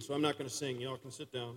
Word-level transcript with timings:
so 0.00 0.14
I'm 0.14 0.22
not 0.22 0.38
going 0.38 0.48
to 0.48 0.54
sing. 0.54 0.80
Y'all 0.80 0.96
can 0.96 1.10
sit 1.10 1.32
down. 1.32 1.56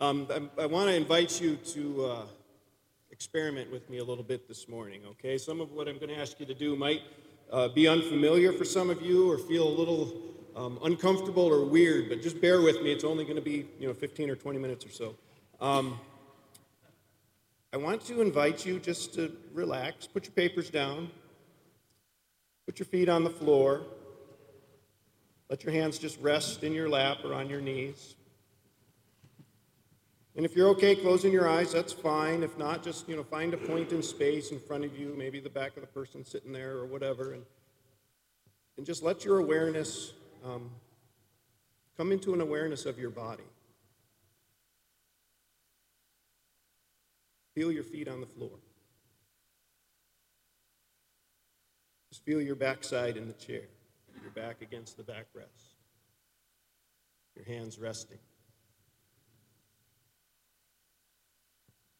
Um, 0.00 0.28
I, 0.30 0.62
I 0.62 0.66
want 0.66 0.88
to 0.88 0.94
invite 0.94 1.40
you 1.40 1.56
to 1.56 2.04
uh, 2.04 2.22
experiment 3.10 3.70
with 3.72 3.90
me 3.90 3.98
a 3.98 4.04
little 4.04 4.22
bit 4.22 4.46
this 4.46 4.68
morning, 4.68 5.00
okay? 5.10 5.36
Some 5.38 5.60
of 5.60 5.72
what 5.72 5.88
I'm 5.88 5.98
going 5.98 6.14
to 6.14 6.20
ask 6.20 6.38
you 6.38 6.46
to 6.46 6.54
do 6.54 6.76
might 6.76 7.02
uh, 7.50 7.66
be 7.68 7.88
unfamiliar 7.88 8.52
for 8.52 8.64
some 8.64 8.90
of 8.90 9.02
you 9.02 9.28
or 9.28 9.38
feel 9.38 9.66
a 9.66 9.74
little 9.76 10.12
um, 10.54 10.78
uncomfortable 10.84 11.42
or 11.46 11.64
weird, 11.64 12.08
but 12.08 12.22
just 12.22 12.40
bear 12.40 12.62
with 12.62 12.80
me. 12.82 12.92
It's 12.92 13.02
only 13.02 13.24
going 13.24 13.36
to 13.36 13.42
be, 13.42 13.66
you 13.80 13.88
know, 13.88 13.94
15 13.94 14.30
or 14.30 14.36
20 14.36 14.58
minutes 14.58 14.86
or 14.86 14.90
so. 14.90 15.16
Um, 15.60 15.98
I 17.78 17.80
want 17.80 18.04
to 18.06 18.20
invite 18.20 18.66
you 18.66 18.80
just 18.80 19.14
to 19.14 19.30
relax, 19.54 20.04
put 20.04 20.24
your 20.24 20.32
papers 20.32 20.68
down, 20.68 21.12
put 22.66 22.80
your 22.80 22.86
feet 22.86 23.08
on 23.08 23.22
the 23.22 23.30
floor, 23.30 23.86
let 25.48 25.62
your 25.62 25.72
hands 25.72 25.96
just 25.96 26.20
rest 26.20 26.64
in 26.64 26.72
your 26.72 26.88
lap 26.88 27.18
or 27.22 27.34
on 27.34 27.48
your 27.48 27.60
knees. 27.60 28.16
And 30.34 30.44
if 30.44 30.56
you're 30.56 30.70
okay 30.70 30.96
closing 30.96 31.32
your 31.32 31.48
eyes, 31.48 31.72
that's 31.72 31.92
fine. 31.92 32.42
If 32.42 32.58
not, 32.58 32.82
just 32.82 33.08
you 33.08 33.14
know, 33.14 33.22
find 33.22 33.54
a 33.54 33.56
point 33.56 33.92
in 33.92 34.02
space 34.02 34.50
in 34.50 34.58
front 34.58 34.84
of 34.84 34.98
you, 34.98 35.14
maybe 35.16 35.38
the 35.38 35.48
back 35.48 35.76
of 35.76 35.82
the 35.82 35.88
person 35.88 36.24
sitting 36.24 36.50
there 36.50 36.78
or 36.78 36.84
whatever, 36.84 37.34
and, 37.34 37.44
and 38.76 38.84
just 38.84 39.04
let 39.04 39.24
your 39.24 39.38
awareness 39.38 40.14
um, 40.44 40.68
come 41.96 42.10
into 42.10 42.34
an 42.34 42.40
awareness 42.40 42.86
of 42.86 42.98
your 42.98 43.10
body. 43.10 43.44
Feel 47.58 47.72
your 47.72 47.82
feet 47.82 48.06
on 48.06 48.20
the 48.20 48.26
floor. 48.26 48.56
Just 52.08 52.24
feel 52.24 52.40
your 52.40 52.54
backside 52.54 53.16
in 53.16 53.26
the 53.26 53.32
chair, 53.32 53.62
your 54.22 54.30
back 54.30 54.62
against 54.62 54.96
the 54.96 55.02
backrest, 55.02 55.74
your 57.34 57.44
hands 57.44 57.76
resting. 57.76 58.20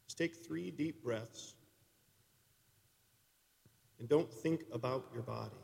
Just 0.07 0.17
take 0.17 0.47
three 0.47 0.71
deep 0.71 1.03
breaths 1.03 1.55
and 3.99 4.09
don't 4.09 4.33
think 4.33 4.61
about 4.73 5.07
your 5.13 5.25
body. 5.25 5.59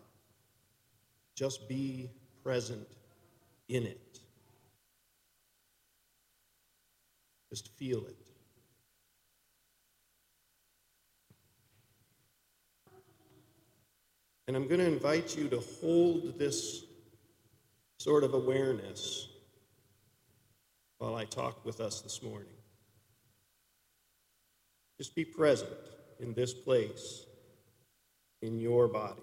Just 1.37 1.69
be 1.69 2.11
present 2.43 2.89
in 3.69 3.85
it. 3.85 4.19
Just 7.49 7.69
feel 7.77 8.05
it. 8.07 8.34
And 14.47 14.57
I'm 14.57 14.69
going 14.69 14.81
to 14.81 14.87
invite 14.87 15.37
you 15.37 15.49
to 15.49 15.61
hold 15.81 16.39
this 16.39 16.85
sort 17.99 18.25
of 18.25 18.35
awareness 18.35 19.29
while 20.99 21.17
I 21.17 21.25
talk 21.25 21.65
with 21.65 21.81
us 21.81 22.03
this 22.03 22.23
morning. 22.23 22.53
Just 24.99 25.15
be 25.15 25.25
present 25.25 25.71
in 26.21 26.35
this 26.35 26.53
place, 26.53 27.25
in 28.43 28.59
your 28.59 28.87
body. 28.87 29.23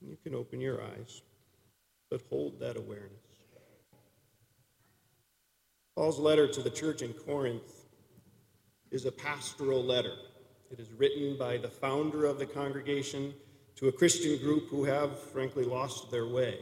You 0.00 0.16
can 0.22 0.34
open 0.34 0.60
your 0.60 0.82
eyes, 0.82 1.22
but 2.12 2.20
hold 2.28 2.60
that 2.60 2.76
awareness. 2.76 3.08
Paul's 5.96 6.18
letter 6.18 6.46
to 6.46 6.60
the 6.60 6.68
church 6.68 7.00
in 7.00 7.14
Corinth 7.14 7.86
is 8.90 9.06
a 9.06 9.12
pastoral 9.12 9.82
letter. 9.82 10.12
It 10.70 10.78
is 10.78 10.92
written 10.92 11.38
by 11.38 11.56
the 11.56 11.70
founder 11.70 12.26
of 12.26 12.38
the 12.38 12.44
congregation 12.44 13.32
to 13.76 13.88
a 13.88 13.92
Christian 13.92 14.36
group 14.40 14.68
who 14.68 14.84
have, 14.84 15.18
frankly, 15.18 15.64
lost 15.64 16.10
their 16.10 16.26
way. 16.26 16.58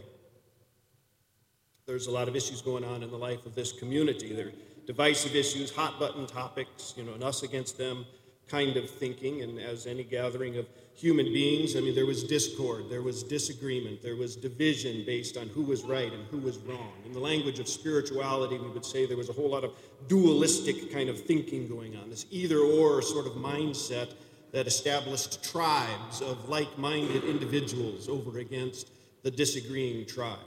There's 1.85 2.07
a 2.07 2.13
lot 2.13 2.29
of 2.29 2.37
issues 2.37 2.63
going 2.63 2.85
on 2.85 3.03
in 3.03 3.11
the 3.11 3.19
life 3.19 3.45
of 3.45 3.57
this 3.57 3.73
community. 3.73 4.33
There 4.33 4.49
are 4.49 4.53
divisive 4.87 5.35
issues, 5.35 5.75
hot 5.75 5.99
button 5.99 6.29
topics, 6.29 6.95
you 6.97 7.03
know, 7.03 7.15
an 7.15 7.25
us 7.25 7.43
against 7.43 7.77
them 7.77 8.07
kind 8.51 8.77
of 8.77 8.91
thinking. 8.91 9.43
And 9.43 9.59
as 9.59 9.87
any 9.87 10.03
gathering 10.03 10.57
of 10.57 10.67
human 10.95 11.27
beings, 11.27 11.77
I 11.77 11.81
mean, 11.81 11.95
there 11.95 12.07
was 12.07 12.25
discord, 12.25 12.91
there 12.91 13.03
was 13.03 13.23
disagreement, 13.23 14.03
there 14.03 14.17
was 14.17 14.37
division 14.37 15.05
based 15.07 15.37
on 15.37 15.49
who 15.49 15.63
was 15.63 15.83
right 15.83 16.13
and 16.13 16.27
who 16.27 16.39
was 16.39 16.59
wrong. 16.59 16.93
In 17.07 17.13
the 17.13 17.21
language 17.21 17.59
of 17.59 17.69
spirituality, 17.69 18.59
we 18.59 18.69
would 18.69 18.85
say 18.85 19.07
there 19.07 19.17
was 19.17 19.31
a 19.31 19.33
whole 19.33 19.51
lot 19.51 19.65
of 19.65 19.73
dualistic 20.09 20.93
kind 20.93 21.09
of 21.09 21.21
thinking 21.21 21.69
going 21.69 21.97
on, 21.97 22.11
this 22.11 22.27
either 22.31 22.59
or 22.59 23.01
sort 23.01 23.27
of 23.27 23.33
mindset 23.35 24.13
that 24.53 24.67
established 24.67 25.45
tribes 25.45 26.21
of 26.21 26.49
like 26.49 26.77
minded 26.77 27.25
individuals 27.25 28.09
over 28.09 28.39
against 28.39 28.91
the 29.23 29.31
disagreeing 29.31 30.07
tribe. 30.07 30.39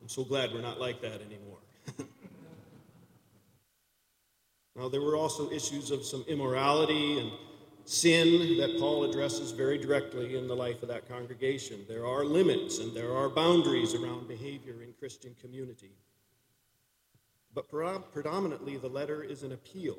I'm 0.00 0.08
so 0.08 0.24
glad 0.24 0.52
we're 0.52 0.62
not 0.62 0.80
like 0.80 1.00
that 1.02 1.20
anymore. 1.22 1.58
Now, 4.78 4.88
there 4.88 5.02
were 5.02 5.16
also 5.16 5.50
issues 5.50 5.90
of 5.90 6.04
some 6.04 6.24
immorality 6.28 7.18
and 7.18 7.32
sin 7.84 8.58
that 8.58 8.78
Paul 8.78 9.02
addresses 9.04 9.50
very 9.50 9.76
directly 9.76 10.36
in 10.36 10.46
the 10.46 10.54
life 10.54 10.82
of 10.82 10.88
that 10.88 11.08
congregation. 11.08 11.84
There 11.88 12.06
are 12.06 12.24
limits 12.24 12.78
and 12.78 12.94
there 12.94 13.12
are 13.12 13.28
boundaries 13.28 13.94
around 13.94 14.28
behavior 14.28 14.82
in 14.82 14.92
Christian 14.98 15.34
community. 15.40 15.90
But 17.54 17.68
predominantly, 18.12 18.76
the 18.76 18.88
letter 18.88 19.24
is 19.24 19.42
an 19.42 19.50
appeal 19.50 19.98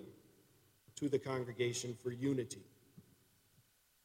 to 0.95 1.09
the 1.09 1.19
congregation 1.19 1.97
for 2.01 2.12
unity. 2.12 2.63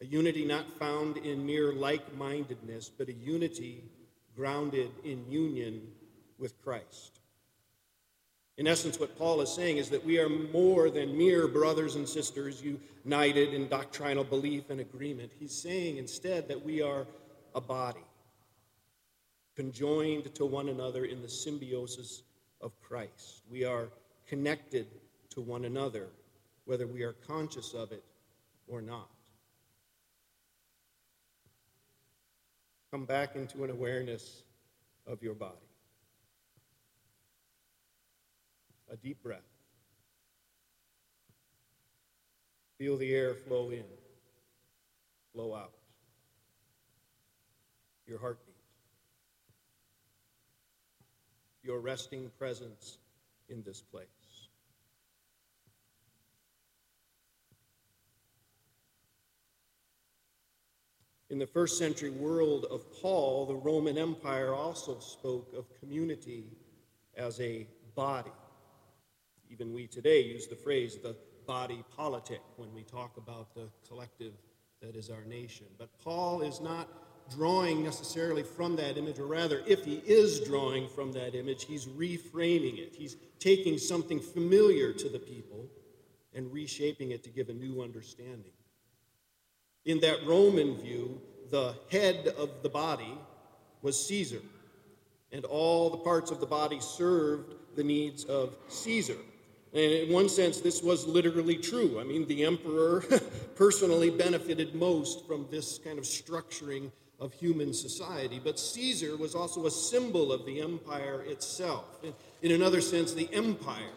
A 0.01 0.07
unity 0.07 0.45
not 0.45 0.69
found 0.79 1.19
in 1.19 1.47
mere 1.47 1.73
like 1.73 2.17
mindedness, 2.17 2.89
but 2.89 3.09
a 3.09 3.13
unity 3.13 3.85
grounded 4.35 4.91
in 5.05 5.31
union 5.31 5.87
with 6.37 6.61
Christ. 6.65 7.21
In 8.57 8.69
essence, 8.69 9.01
what 9.01 9.19
Paul 9.19 9.41
is 9.41 9.53
saying 9.53 9.79
is 9.79 9.91
that 9.91 10.05
we 10.05 10.19
are 10.19 10.29
more 10.29 10.89
than 10.89 11.17
mere 11.19 11.49
brothers 11.49 11.97
and 11.97 12.09
sisters 12.09 12.63
united 12.63 13.53
in 13.53 13.69
doctrinal 13.69 14.23
belief 14.23 14.71
and 14.71 14.81
agreement. 14.81 15.33
He's 15.39 15.55
saying 15.55 15.97
instead 15.97 16.47
that 16.49 16.65
we 16.65 16.81
are 16.81 17.07
a 17.55 17.61
body, 17.61 18.05
conjoined 19.57 20.33
to 20.35 20.47
one 20.47 20.69
another 20.69 21.05
in 21.05 21.21
the 21.21 21.29
symbiosis 21.29 22.23
of 22.61 22.81
Christ. 22.81 23.43
We 23.51 23.65
are 23.65 23.89
connected 24.27 24.87
to 25.31 25.41
one 25.41 25.65
another, 25.65 26.09
whether 26.65 26.87
we 26.87 27.03
are 27.03 27.13
conscious 27.13 27.75
of 27.75 27.91
it 27.91 28.05
or 28.69 28.81
not. 28.81 29.11
Come 32.93 33.05
back 33.05 33.35
into 33.35 33.65
an 33.65 33.71
awareness 33.71 34.45
of 35.07 35.23
your 35.23 35.35
body. 35.35 35.55
A 38.95 38.97
deep 38.97 39.21
breath. 39.25 39.43
Feel 42.79 42.97
the 42.97 43.13
air 43.13 43.35
flow 43.35 43.71
in, 43.71 43.85
flow 45.33 45.53
out. 45.53 45.73
Your 48.07 48.21
heartbeat. 48.21 48.55
Your 51.65 51.81
resting 51.81 52.31
presence 52.39 52.99
in 53.49 53.63
this 53.63 53.81
place. 53.81 54.07
In 61.31 61.39
the 61.39 61.47
first 61.47 61.79
century 61.79 62.11
world 62.11 62.67
of 62.71 62.85
Paul, 63.03 63.47
the 63.47 63.57
Roman 63.57 63.99
Empire 63.99 64.55
also 64.55 65.01
spoke 65.01 65.53
of 65.57 65.67
community 65.81 66.45
as 67.17 67.41
a 67.41 67.67
body. 67.97 68.31
Even 69.55 69.73
we 69.73 69.87
today 69.87 70.21
use 70.21 70.49
the 70.49 70.57
phrase 70.57 70.99
the 71.01 71.15
body 71.47 71.85
politic 71.97 72.41
when 72.57 72.75
we 72.75 72.83
talk 72.83 73.17
about 73.17 73.55
the 73.55 73.69
collective 73.87 74.33
that 74.83 74.97
is 74.97 75.11
our 75.11 75.25
nation. 75.27 75.67
But 75.79 75.97
Paul 76.03 76.43
is 76.43 76.61
not 76.61 76.89
drawing 77.31 77.85
necessarily 77.85 78.43
from 78.43 78.75
that 78.75 78.99
image, 78.99 79.21
or 79.21 79.27
rather, 79.27 79.63
if 79.65 79.85
he 79.85 80.03
is 80.07 80.41
drawing 80.41 80.89
from 80.89 81.13
that 81.13 81.37
image, 81.37 81.67
he's 81.67 81.87
reframing 81.87 82.79
it. 82.79 82.97
He's 82.97 83.17
taking 83.39 83.79
something 83.79 84.19
familiar 84.19 84.93
to 84.93 85.09
the 85.09 85.21
people 85.21 85.69
and 86.35 86.53
reshaping 86.53 87.13
it 87.13 87.23
to 87.23 87.31
give 87.31 87.49
a 87.49 87.55
new 87.55 87.81
understanding. 87.81 88.51
In 89.85 90.01
that 90.01 90.27
Roman 90.27 90.75
view, 90.79 91.21
the 91.53 91.77
head 91.93 92.27
of 92.37 92.65
the 92.65 92.71
body 92.71 93.17
was 93.83 94.05
Caesar, 94.09 94.43
and 95.31 95.45
all 95.45 95.91
the 95.91 95.99
parts 95.99 96.33
of 96.33 96.41
the 96.41 96.47
body 96.47 96.81
served 96.81 97.55
the 97.77 97.85
needs 97.85 98.25
of 98.25 98.57
Caesar. 98.67 99.15
And 99.75 99.93
in 99.93 100.13
one 100.13 100.29
sense, 100.29 100.61
this 100.61 100.83
was 100.83 101.05
literally 101.05 101.57
true. 101.57 101.99
I 102.01 102.05
mean, 102.05 102.27
the 102.29 102.45
emperor 102.45 103.05
personally 103.57 104.09
benefited 104.09 104.75
most 104.75 105.27
from 105.27 105.47
this 105.51 105.79
kind 105.79 105.99
of 105.99 106.05
structuring 106.05 106.93
of 107.19 107.33
human 107.33 107.73
society. 107.73 108.41
But 108.43 108.59
Caesar 108.59 109.17
was 109.17 109.35
also 109.35 109.67
a 109.67 109.71
symbol 109.71 110.33
of 110.33 110.47
the 110.47 110.61
empire 110.61 111.23
itself. 111.23 111.85
In, 112.43 112.53
another 112.53 112.81
sense, 112.81 113.13
the 113.13 113.29
empire 113.33 113.95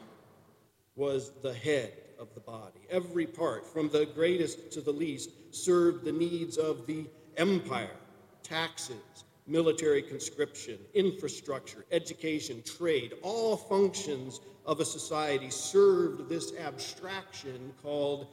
was 0.96 1.32
the 1.44 1.54
head 1.54 1.94
of 2.20 2.34
the 2.34 2.40
body. 2.40 2.80
Every 2.90 3.28
part, 3.28 3.66
from 3.66 3.90
the 3.90 4.06
greatest 4.06 4.72
to 4.72 4.82
the 4.82 4.92
least, 4.92 5.30
served 5.52 6.06
the 6.06 6.12
needs 6.12 6.58
of 6.58 6.88
the 6.88 7.06
empire 7.38 7.92
taxes, 8.42 9.26
military 9.48 10.02
conscription, 10.02 10.78
infrastructure, 10.94 11.86
education, 11.92 12.62
trade, 12.64 13.14
all 13.22 13.56
functions 13.56 14.42
of 14.66 14.82
a 14.82 14.86
society 14.86 15.50
served 15.50 16.30
this 16.30 16.54
abstraction 16.58 17.74
called 17.82 18.28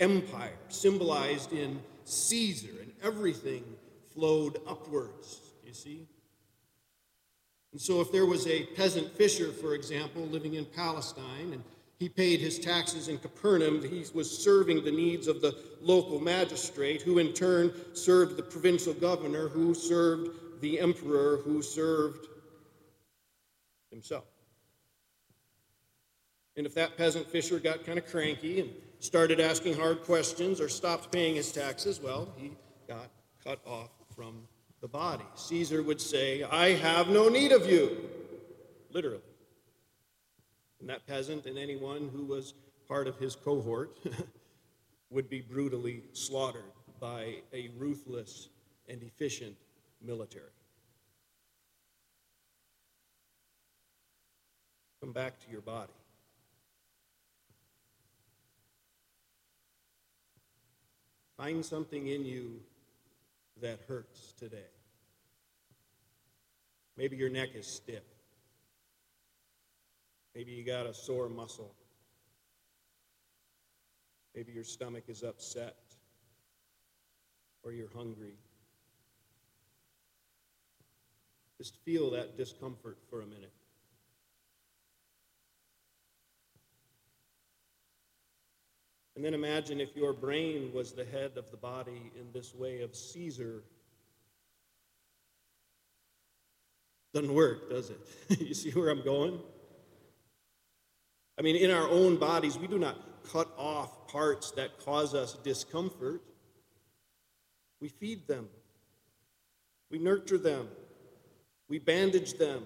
empire, 0.00 0.58
symbolized 0.68 1.52
in 1.52 1.80
Caesar, 2.04 2.80
and 2.82 2.92
everything 3.02 3.64
flowed 4.14 4.60
upwards, 4.66 5.40
you 5.64 5.72
see? 5.72 6.06
And 7.72 7.80
so, 7.80 8.00
if 8.00 8.12
there 8.12 8.26
was 8.26 8.46
a 8.46 8.64
peasant 8.76 9.10
fisher, 9.12 9.52
for 9.52 9.74
example, 9.74 10.22
living 10.22 10.54
in 10.54 10.64
Palestine, 10.64 11.52
and 11.52 11.62
he 11.98 12.08
paid 12.08 12.40
his 12.40 12.58
taxes 12.58 13.08
in 13.08 13.18
Capernaum, 13.18 13.82
he 13.82 14.04
was 14.14 14.30
serving 14.30 14.84
the 14.84 14.90
needs 14.90 15.26
of 15.26 15.40
the 15.40 15.56
local 15.82 16.20
magistrate, 16.20 17.02
who 17.02 17.18
in 17.18 17.32
turn 17.32 17.72
served 17.92 18.36
the 18.36 18.42
provincial 18.42 18.94
governor, 18.94 19.48
who 19.48 19.74
served 19.74 20.30
the 20.60 20.80
emperor, 20.80 21.38
who 21.44 21.62
served 21.62 22.26
himself. 23.90 24.24
And 26.56 26.66
if 26.66 26.74
that 26.74 26.96
peasant 26.96 27.30
fisher 27.30 27.60
got 27.60 27.86
kind 27.86 27.98
of 27.98 28.06
cranky 28.06 28.60
and 28.60 28.70
started 28.98 29.38
asking 29.38 29.74
hard 29.74 30.02
questions 30.02 30.60
or 30.60 30.68
stopped 30.68 31.12
paying 31.12 31.36
his 31.36 31.52
taxes, 31.52 32.00
well, 32.00 32.32
he 32.36 32.52
got 32.88 33.10
cut 33.44 33.60
off 33.64 33.90
from 34.14 34.42
the 34.80 34.88
body. 34.88 35.24
Caesar 35.36 35.82
would 35.82 36.00
say, 36.00 36.42
I 36.42 36.70
have 36.70 37.08
no 37.08 37.28
need 37.28 37.52
of 37.52 37.70
you, 37.70 37.96
literally. 38.90 39.22
And 40.80 40.88
that 40.88 41.06
peasant 41.06 41.46
and 41.46 41.58
anyone 41.58 42.10
who 42.12 42.24
was 42.24 42.54
part 42.88 43.06
of 43.06 43.16
his 43.18 43.36
cohort 43.36 43.96
would 45.10 45.28
be 45.28 45.40
brutally 45.40 46.02
slaughtered 46.12 46.72
by 47.00 47.36
a 47.52 47.70
ruthless 47.78 48.48
and 48.88 49.02
efficient 49.02 49.56
military. 50.02 50.44
Come 55.00 55.12
back 55.12 55.38
to 55.44 55.50
your 55.50 55.60
body. 55.60 55.92
Find 61.36 61.64
something 61.64 62.08
in 62.08 62.24
you 62.24 62.60
that 63.60 63.78
hurts 63.86 64.32
today. 64.32 64.70
Maybe 66.96 67.16
your 67.16 67.30
neck 67.30 67.50
is 67.54 67.66
stiff. 67.66 68.02
Maybe 70.34 70.50
you 70.50 70.64
got 70.64 70.86
a 70.86 70.92
sore 70.92 71.28
muscle. 71.28 71.72
Maybe 74.34 74.52
your 74.52 74.64
stomach 74.64 75.04
is 75.08 75.22
upset 75.22 75.76
or 77.62 77.72
you're 77.72 77.90
hungry. 77.94 78.34
Just 81.58 81.76
feel 81.84 82.10
that 82.12 82.36
discomfort 82.36 82.98
for 83.10 83.20
a 83.20 83.26
minute. 83.26 83.52
And 89.16 89.24
then 89.24 89.34
imagine 89.34 89.80
if 89.80 89.96
your 89.96 90.12
brain 90.12 90.70
was 90.72 90.92
the 90.92 91.04
head 91.04 91.32
of 91.36 91.50
the 91.50 91.56
body 91.56 92.12
in 92.14 92.30
this 92.32 92.54
way 92.54 92.82
of 92.82 92.94
Caesar. 92.94 93.64
Doesn't 97.12 97.34
work, 97.34 97.68
does 97.68 97.90
it? 97.90 97.98
you 98.40 98.54
see 98.54 98.70
where 98.70 98.90
I'm 98.90 99.02
going? 99.02 99.40
I 101.36 101.42
mean, 101.42 101.56
in 101.56 101.72
our 101.72 101.88
own 101.88 102.16
bodies, 102.16 102.56
we 102.56 102.68
do 102.68 102.78
not 102.78 102.96
cut 103.32 103.48
off 103.56 104.06
parts 104.06 104.52
that 104.52 104.78
cause 104.84 105.16
us 105.16 105.34
discomfort. 105.42 106.22
We 107.80 107.88
feed 107.88 108.28
them, 108.28 108.48
we 109.90 109.98
nurture 109.98 110.38
them, 110.38 110.68
we 111.68 111.78
bandage 111.78 112.34
them, 112.34 112.64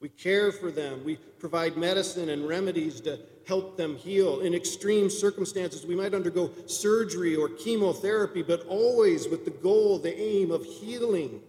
we 0.00 0.08
care 0.08 0.52
for 0.52 0.70
them, 0.70 1.04
we 1.04 1.16
provide 1.38 1.76
medicine 1.76 2.28
and 2.28 2.48
remedies 2.48 3.00
to 3.02 3.18
help 3.46 3.76
them 3.76 3.96
heal. 3.96 4.40
In 4.40 4.54
extreme 4.54 5.10
circumstances, 5.10 5.86
we 5.86 5.94
might 5.94 6.14
undergo 6.14 6.50
surgery 6.66 7.34
or 7.34 7.48
chemotherapy, 7.48 8.42
but 8.42 8.66
always 8.66 9.28
with 9.28 9.44
the 9.44 9.50
goal, 9.50 9.98
the 9.98 10.16
aim 10.18 10.50
of 10.50 10.64
healing, 10.64 11.40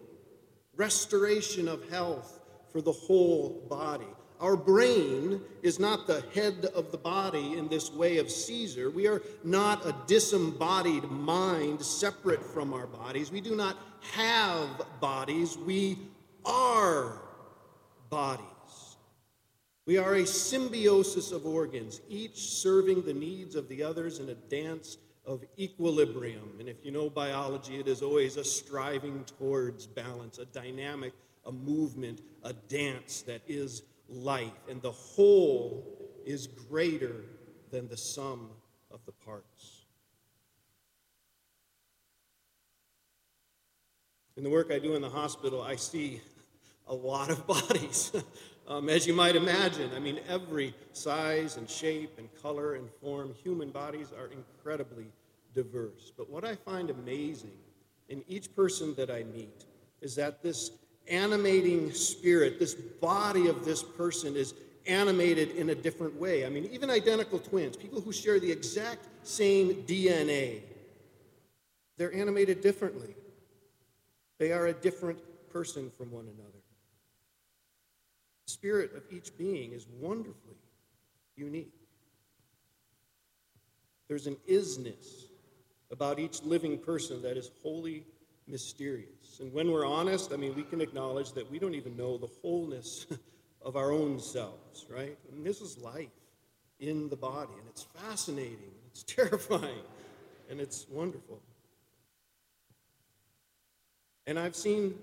restoration 0.75 1.67
of 1.67 1.87
health 1.89 2.39
for 2.71 2.81
the 2.81 2.91
whole 2.91 3.65
body. 3.69 4.07
Our 4.39 4.57
brain 4.57 5.39
is 5.61 5.79
not 5.79 6.05
the 6.05 6.21
head 6.33 6.65
of 6.75 6.91
the 6.91 6.97
body 6.97 7.57
in 7.57 7.69
this 7.69 7.93
way 7.93 8.17
of 8.17 8.29
Caesar. 8.29 8.89
We 8.89 9.07
are 9.07 9.21
not 9.43 9.85
a 9.85 9.95
disembodied 10.05 11.03
mind 11.05 11.81
separate 11.81 12.43
from 12.43 12.73
our 12.73 12.87
bodies. 12.87 13.31
We 13.31 13.39
do 13.39 13.55
not 13.55 13.77
have 14.11 14.67
bodies. 14.99 15.57
We 15.57 15.97
are 16.45 17.21
bodies. 18.09 18.47
We 19.85 19.97
are 19.97 20.15
a 20.15 20.25
symbiosis 20.25 21.31
of 21.31 21.45
organs, 21.45 22.01
each 22.07 22.37
serving 22.37 23.03
the 23.03 23.13
needs 23.13 23.55
of 23.55 23.67
the 23.67 23.83
others 23.83 24.19
in 24.19 24.29
a 24.29 24.35
dance 24.35 24.97
of 25.25 25.43
equilibrium. 25.57 26.55
And 26.59 26.69
if 26.69 26.85
you 26.85 26.91
know 26.91 27.09
biology, 27.09 27.79
it 27.79 27.87
is 27.87 28.01
always 28.01 28.37
a 28.37 28.43
striving 28.43 29.25
towards 29.37 29.87
balance, 29.87 30.37
a 30.37 30.45
dynamic, 30.45 31.13
a 31.45 31.51
movement, 31.51 32.21
a 32.43 32.53
dance 32.53 33.21
that 33.23 33.41
is 33.47 33.83
life. 34.07 34.51
And 34.69 34.81
the 34.81 34.91
whole 34.91 35.85
is 36.25 36.47
greater 36.47 37.15
than 37.71 37.87
the 37.87 37.97
sum 37.97 38.49
of 38.91 38.99
the 39.05 39.11
parts. 39.11 39.81
In 44.35 44.43
the 44.43 44.49
work 44.49 44.71
I 44.71 44.79
do 44.79 44.95
in 44.95 45.01
the 45.01 45.09
hospital, 45.09 45.61
I 45.61 45.75
see 45.75 46.21
a 46.87 46.93
lot 46.93 47.29
of 47.29 47.45
bodies. 47.47 48.11
Um, 48.67 48.89
as 48.89 49.05
you 49.05 49.13
might 49.13 49.35
imagine, 49.35 49.91
I 49.95 49.99
mean, 49.99 50.19
every 50.27 50.73
size 50.93 51.57
and 51.57 51.69
shape 51.69 52.17
and 52.17 52.29
color 52.41 52.75
and 52.75 52.89
form, 53.01 53.33
human 53.43 53.71
bodies 53.71 54.11
are 54.17 54.27
incredibly 54.27 55.05
diverse. 55.53 56.11
But 56.17 56.29
what 56.29 56.45
I 56.45 56.55
find 56.55 56.89
amazing 56.89 57.51
in 58.07 58.23
each 58.27 58.55
person 58.55 58.95
that 58.95 59.11
I 59.11 59.23
meet 59.23 59.65
is 60.01 60.15
that 60.15 60.41
this 60.41 60.71
animating 61.09 61.91
spirit, 61.91 62.57
this 62.57 62.73
body 62.73 63.47
of 63.47 63.65
this 63.65 63.83
person 63.83 64.35
is 64.37 64.53
animated 64.87 65.51
in 65.51 65.69
a 65.69 65.75
different 65.75 66.15
way. 66.15 66.45
I 66.45 66.49
mean, 66.49 66.69
even 66.71 66.89
identical 66.89 67.39
twins, 67.39 67.75
people 67.75 67.99
who 67.99 68.13
share 68.13 68.39
the 68.39 68.51
exact 68.51 69.07
same 69.23 69.83
DNA, 69.83 70.61
they're 71.97 72.13
animated 72.13 72.61
differently. 72.61 73.15
They 74.39 74.51
are 74.51 74.67
a 74.67 74.73
different 74.73 75.19
person 75.51 75.91
from 75.97 76.11
one 76.11 76.25
another 76.25 76.63
spirit 78.53 78.95
of 78.95 79.03
each 79.11 79.35
being 79.37 79.71
is 79.71 79.87
wonderfully 79.99 80.57
unique. 81.35 81.73
There's 84.07 84.27
an 84.27 84.37
isness 84.47 85.25
about 85.91 86.19
each 86.19 86.43
living 86.43 86.77
person 86.77 87.21
that 87.23 87.37
is 87.37 87.49
wholly 87.61 88.05
mysterious. 88.47 89.39
And 89.39 89.51
when 89.53 89.71
we're 89.71 89.85
honest, 89.85 90.31
I 90.33 90.35
mean, 90.35 90.55
we 90.55 90.63
can 90.63 90.81
acknowledge 90.81 91.31
that 91.33 91.49
we 91.49 91.57
don't 91.59 91.75
even 91.75 91.97
know 91.97 92.17
the 92.17 92.27
wholeness 92.41 93.07
of 93.61 93.75
our 93.75 93.91
own 93.91 94.19
selves, 94.19 94.85
right? 94.89 95.17
And 95.31 95.45
this 95.45 95.61
is 95.61 95.77
life 95.77 96.09
in 96.79 97.09
the 97.09 97.15
body, 97.15 97.53
and 97.57 97.67
it's 97.69 97.83
fascinating, 97.83 98.73
it's 98.91 99.03
terrifying, 99.07 99.83
and 100.49 100.59
it's 100.59 100.85
wonderful. 100.89 101.41
And 104.27 104.37
I've 104.37 104.55
seen 104.55 104.95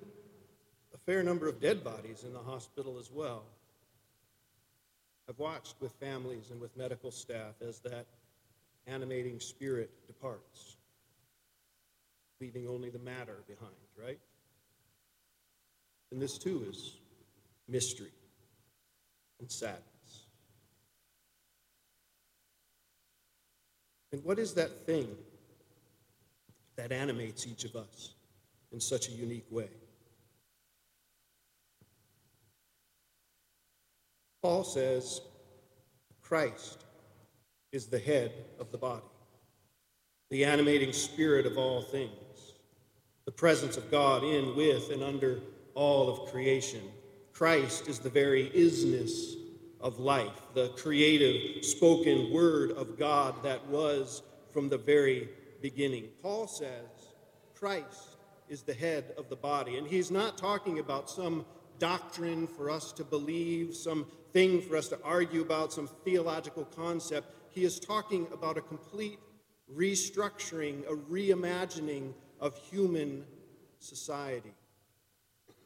fair 1.11 1.25
number 1.25 1.49
of 1.49 1.61
dead 1.61 1.83
bodies 1.83 2.23
in 2.23 2.33
the 2.33 2.39
hospital 2.39 2.97
as 2.97 3.11
well. 3.11 3.43
I've 5.29 5.41
watched 5.41 5.75
with 5.81 5.91
families 5.95 6.53
and 6.53 6.61
with 6.61 6.77
medical 6.77 7.11
staff 7.11 7.55
as 7.61 7.81
that 7.81 8.07
animating 8.87 9.41
spirit 9.41 9.91
departs, 10.07 10.77
leaving 12.41 12.69
only 12.69 12.91
the 12.91 13.01
matter 13.01 13.39
behind, 13.49 13.75
right? 14.01 14.21
And 16.13 16.23
this 16.23 16.39
too 16.39 16.65
is 16.71 16.99
mystery 17.67 18.13
and 19.41 19.51
sadness. 19.51 19.83
And 24.13 24.23
what 24.23 24.39
is 24.39 24.55
that 24.55 24.87
thing 24.87 25.09
that 26.77 26.93
animates 26.93 27.49
each 27.49 27.65
of 27.65 27.75
us 27.75 28.13
in 28.71 28.79
such 28.79 29.09
a 29.09 29.11
unique 29.11 29.51
way? 29.51 29.71
Paul 34.43 34.65
says 34.65 35.21
Christ 36.23 36.85
is 37.73 37.87
the 37.87 37.99
head 37.99 38.33
of 38.59 38.73
the 38.73 38.79
body, 38.79 39.03
the 40.31 40.45
animating 40.45 40.93
spirit 40.93 41.47
of 41.47 41.59
all 41.59 41.83
things, 41.83 42.55
the 43.27 43.33
presence 43.33 43.77
of 43.77 43.91
God 43.91 44.25
in, 44.25 44.57
with, 44.57 44.91
and 44.91 45.03
under 45.03 45.41
all 45.75 46.09
of 46.09 46.31
creation. 46.31 46.81
Christ 47.33 47.89
is 47.89 47.99
the 47.99 48.11
very 48.11 48.51
isness 48.51 49.35
of 49.81 49.99
life, 49.99 50.43
the 50.55 50.69
creative 50.71 51.65
spoken 51.65 52.33
word 52.33 52.71
of 52.73 52.99
God 52.99 53.43
that 53.43 53.67
was 53.67 54.23
from 54.53 54.69
the 54.69 54.79
very 54.79 55.29
beginning. 55.61 56.05
Paul 56.23 56.47
says 56.47 57.15
Christ 57.55 58.17
is 58.49 58.63
the 58.63 58.75
head 58.75 59.13
of 59.17 59.29
the 59.29 59.37
body, 59.37 59.77
and 59.77 59.87
he's 59.87 60.11
not 60.11 60.39
talking 60.39 60.79
about 60.79 61.11
some 61.11 61.45
doctrine 61.79 62.47
for 62.47 62.71
us 62.71 62.93
to 62.93 63.05
believe, 63.05 63.75
some 63.75 64.07
thing 64.33 64.61
for 64.63 64.77
us 64.77 64.89
to 64.89 64.99
argue 65.03 65.43
about, 65.43 65.73
some 65.73 65.89
theological 66.05 66.65
concept. 66.65 67.35
He 67.51 67.65
is 67.65 67.81
talking 67.81 68.27
about 68.33 68.59
a 68.59 68.61
complete 68.61 69.19
restructuring, 69.75 70.87
a 70.87 70.95
reimagining 70.95 72.13
of 72.41 72.57
human 72.59 73.25
society. 73.79 74.55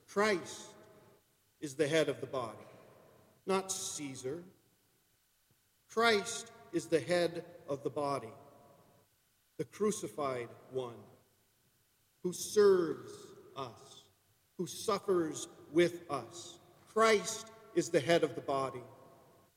Christ 0.08 0.68
is 1.60 1.74
the 1.74 1.88
head 1.88 2.08
of 2.08 2.20
the 2.20 2.26
body, 2.26 2.58
not 3.46 3.72
Caesar. 3.72 4.42
Christ 5.88 6.50
is 6.72 6.86
the 6.86 7.00
head 7.00 7.44
of 7.68 7.82
the 7.82 7.90
body, 7.90 8.32
the 9.58 9.64
crucified 9.64 10.48
one 10.72 10.94
who 12.22 12.32
serves 12.32 13.12
us, 13.56 14.04
who 14.58 14.66
suffers 14.66 15.48
with 15.72 16.02
us. 16.10 16.58
Christ 16.92 17.46
is 17.74 17.88
the 17.88 18.00
head 18.00 18.22
of 18.22 18.34
the 18.34 18.40
body, 18.40 18.82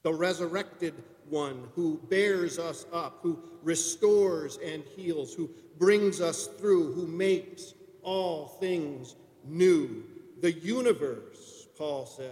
the 0.03 0.13
resurrected 0.13 0.93
one 1.29 1.67
who 1.75 2.00
bears 2.09 2.57
us 2.59 2.86
up, 2.93 3.19
who 3.21 3.39
restores 3.63 4.57
and 4.63 4.83
heals, 4.95 5.33
who 5.33 5.50
brings 5.77 6.21
us 6.21 6.47
through, 6.47 6.93
who 6.93 7.07
makes 7.07 7.74
all 8.01 8.47
things 8.59 9.15
new. 9.45 10.03
The 10.41 10.53
universe, 10.53 11.67
Paul 11.77 12.05
says, 12.05 12.31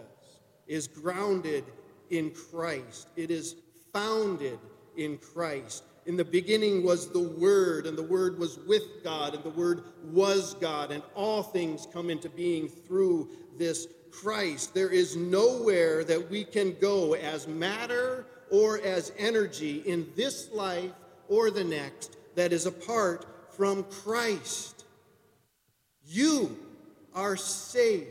is 0.67 0.87
grounded 0.87 1.65
in 2.09 2.31
Christ. 2.31 3.07
It 3.15 3.31
is 3.31 3.55
founded 3.91 4.59
in 4.95 5.17
Christ. 5.17 5.83
In 6.05 6.17
the 6.17 6.25
beginning 6.25 6.83
was 6.83 7.09
the 7.09 7.19
Word, 7.19 7.87
and 7.87 7.97
the 7.97 8.03
Word 8.03 8.37
was 8.37 8.59
with 8.59 9.03
God, 9.03 9.33
and 9.33 9.43
the 9.43 9.49
Word 9.49 9.83
was 10.03 10.53
God, 10.55 10.91
and 10.91 11.01
all 11.15 11.41
things 11.41 11.87
come 11.91 12.09
into 12.09 12.29
being 12.29 12.67
through 12.67 13.29
this 13.57 13.87
Christ. 14.21 14.73
There 14.73 14.89
is 14.89 15.15
nowhere 15.15 16.03
that 16.03 16.29
we 16.29 16.43
can 16.43 16.75
go 16.79 17.13
as 17.13 17.47
matter 17.47 18.25
or 18.49 18.79
as 18.79 19.11
energy 19.17 19.83
in 19.85 20.07
this 20.15 20.51
life 20.51 20.91
or 21.27 21.51
the 21.51 21.63
next 21.63 22.17
that 22.35 22.53
is 22.53 22.65
apart 22.65 23.25
from 23.51 23.83
Christ. 23.83 24.85
You 26.05 26.57
are 27.13 27.35
safe 27.35 28.07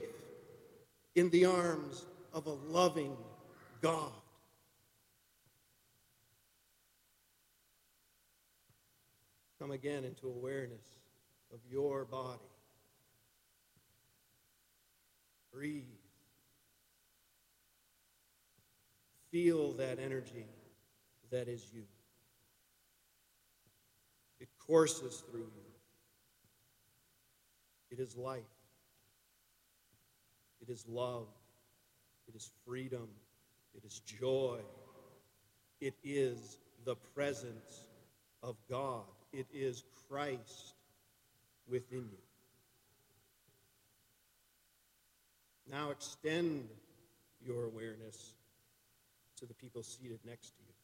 in 1.14 1.30
the 1.30 1.44
arms 1.44 2.04
of 2.32 2.46
a 2.46 2.54
loving 2.70 3.16
God. 3.80 4.12
Come 9.60 9.70
again 9.70 10.04
into 10.04 10.26
awareness 10.26 10.84
of 11.52 11.60
your 11.70 12.04
body. 12.04 12.53
Breathe. 15.54 15.84
Feel 19.30 19.72
that 19.74 20.00
energy 20.00 20.46
that 21.30 21.48
is 21.48 21.64
you. 21.72 21.84
It 24.40 24.48
courses 24.58 25.22
through 25.30 25.40
you. 25.40 25.72
It 27.90 28.00
is 28.00 28.16
life. 28.16 28.42
It 30.60 30.68
is 30.68 30.84
love. 30.88 31.28
It 32.26 32.34
is 32.34 32.50
freedom. 32.66 33.08
It 33.76 33.84
is 33.84 34.00
joy. 34.00 34.58
It 35.80 35.94
is 36.02 36.58
the 36.84 36.96
presence 37.14 37.86
of 38.42 38.56
God. 38.68 39.04
It 39.32 39.46
is 39.52 39.84
Christ 40.08 40.74
within 41.68 42.08
you. 42.10 42.33
Now 45.70 45.90
extend 45.90 46.68
your 47.44 47.64
awareness 47.64 48.34
to 49.36 49.46
the 49.46 49.54
people 49.54 49.82
seated 49.82 50.20
next 50.24 50.50
to 50.56 50.62
you. 50.62 50.74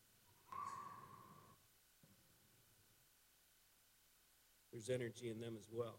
There's 4.72 4.88
energy 4.88 5.30
in 5.30 5.40
them 5.40 5.54
as 5.58 5.68
well. 5.72 5.99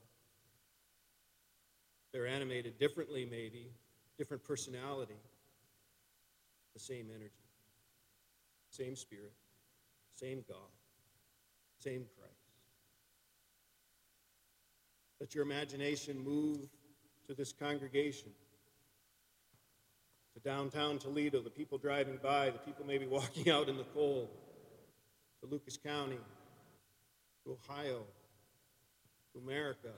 They're 2.12 2.28
animated 2.28 2.78
differently, 2.78 3.28
maybe, 3.30 3.72
different 4.18 4.44
personality, 4.44 5.20
the 6.74 6.80
same 6.80 7.08
energy, 7.10 7.32
same 8.70 8.96
spirit, 8.96 9.34
same 10.14 10.44
God, 10.48 10.58
same 11.80 12.06
Christ. 12.18 12.34
Let 15.20 15.36
your 15.36 15.44
imagination 15.44 16.18
move 16.20 16.68
to 17.28 17.34
this 17.34 17.54
congregation 17.54 18.32
to 20.34 20.40
downtown 20.40 20.98
Toledo, 20.98 21.42
the 21.42 21.50
people 21.50 21.78
driving 21.78 22.18
by, 22.22 22.50
the 22.50 22.60
people 22.60 22.86
maybe 22.86 23.08
walking 23.08 23.50
out 23.50 23.70
in 23.70 23.78
the 23.78 23.84
cold, 23.84 24.30
to 25.42 25.50
Lucas 25.50 25.78
County, 25.78 26.20
to 27.44 27.58
Ohio, 27.70 28.04
to 29.34 29.40
America, 29.40 29.90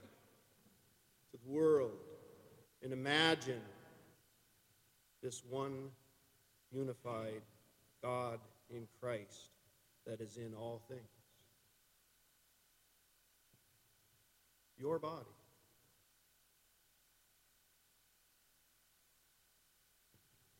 to 1.32 1.38
the 1.46 1.52
world, 1.52 1.98
and 2.82 2.94
imagine 2.94 3.62
this 5.22 5.42
one 5.50 5.90
unified 6.72 7.42
God 8.02 8.40
in 8.70 8.88
Christ 9.00 9.50
that 10.06 10.20
is 10.20 10.38
in 10.38 10.54
all 10.54 10.82
things. 10.90 11.02
Your 14.78 15.00
body. 15.00 15.26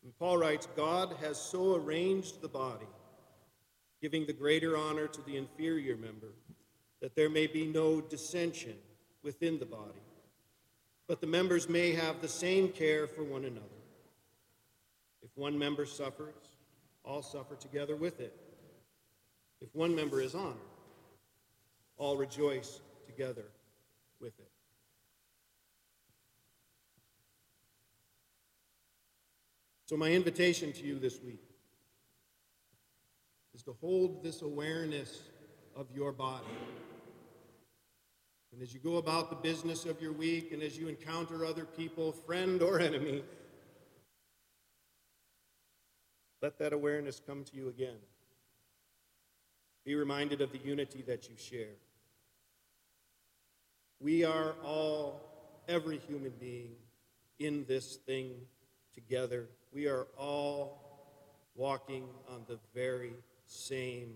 And 0.04 0.18
Paul 0.20 0.38
writes 0.38 0.68
God 0.76 1.16
has 1.22 1.40
so 1.40 1.76
arranged 1.76 2.42
the 2.42 2.48
body, 2.48 2.88
giving 4.02 4.26
the 4.26 4.34
greater 4.34 4.78
honor 4.78 5.08
to 5.08 5.22
the 5.22 5.38
inferior 5.38 5.96
member, 5.96 6.34
that 7.02 7.16
there 7.16 7.30
may 7.30 7.48
be 7.48 7.66
no 7.66 8.02
dissension 8.02 8.76
within 9.24 9.60
the 9.60 9.66
body, 9.66 10.02
but 11.08 11.22
the 11.22 11.28
members 11.28 11.70
may 11.70 11.94
have 11.94 12.22
the 12.22 12.28
same 12.28 12.70
care 12.70 13.08
for 13.08 13.24
one 13.24 13.46
another. 13.46 13.68
If 15.22 15.30
one 15.36 15.58
member 15.58 15.86
suffers, 15.86 16.36
all 17.06 17.22
suffer 17.22 17.56
together 17.56 17.96
with 17.96 18.20
it. 18.20 18.36
If 19.62 19.74
one 19.74 19.96
member 19.96 20.22
is 20.22 20.36
honored, 20.36 20.58
all 21.98 22.18
rejoice 22.18 22.82
together 23.06 23.46
with 24.20 24.38
it. 24.40 24.50
So, 29.86 29.98
my 29.98 30.12
invitation 30.12 30.72
to 30.74 30.86
you 30.86 30.98
this 30.98 31.22
week 31.22 31.44
is 33.54 33.64
to 33.64 33.74
hold 33.82 34.24
this 34.24 34.42
awareness 34.42 35.24
of 35.76 35.88
your 35.94 36.12
body. 36.12 36.46
And 38.54 38.62
as 38.62 38.74
you 38.74 38.80
go 38.80 38.98
about 38.98 39.30
the 39.30 39.36
business 39.36 39.86
of 39.86 40.02
your 40.02 40.14
week 40.14 40.54
and 40.54 40.62
as 40.62 40.78
you 40.78 40.88
encounter 40.88 41.46
other 41.46 41.66
people, 41.66 42.12
friend 42.12 42.62
or 42.62 42.80
enemy, 42.80 43.24
let 46.42 46.58
that 46.60 46.72
awareness 46.72 47.22
come 47.26 47.44
to 47.46 47.56
you 47.56 47.68
again. 47.68 47.98
Be 49.86 49.96
reminded 49.96 50.40
of 50.40 50.52
the 50.52 50.60
unity 50.60 51.04
that 51.08 51.28
you 51.28 51.36
share. 51.38 51.76
We 54.00 54.24
are 54.24 54.56
all, 54.64 55.22
every 55.68 55.98
human 55.98 56.34
being, 56.40 56.76
in 57.40 57.66
this 57.68 57.96
thing 57.96 58.32
together 58.94 59.48
we 59.74 59.88
are 59.88 60.08
all 60.18 60.80
walking 61.56 62.08
on 62.30 62.44
the 62.48 62.60
very 62.74 63.14
same 63.46 64.14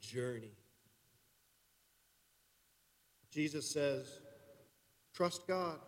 journey. 0.00 0.52
Jesus 3.30 3.66
says, 3.66 4.20
trust 5.14 5.46
God, 5.46 5.78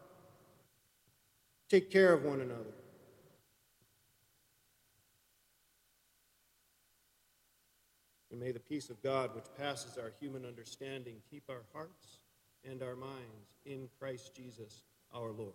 take 1.69 1.91
care 1.91 2.13
of 2.13 2.25
one 2.25 2.41
another. 2.41 2.75
And 8.31 8.39
may 8.39 8.53
the 8.53 8.61
peace 8.61 8.91
of 8.91 9.03
God, 9.03 9.35
which 9.35 9.47
passes 9.59 9.99
our 9.99 10.13
human 10.21 10.47
understanding, 10.47 11.17
keep 11.31 11.43
our 11.49 11.63
hearts 11.73 12.19
and 12.69 12.83
our 12.83 12.95
minds 12.95 13.57
in 13.65 13.89
Christ 13.99 14.35
Jesus 14.37 14.85
our 15.13 15.33
Lord. 15.33 15.55